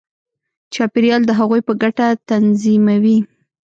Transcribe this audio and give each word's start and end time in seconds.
چاپېریال 0.73 1.21
د 1.25 1.31
هغوی 1.39 1.61
په 1.67 1.73
ګټه 1.81 2.07
تنظیموي. 2.29 3.17